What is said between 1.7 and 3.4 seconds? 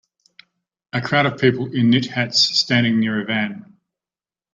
in knit hats standing near a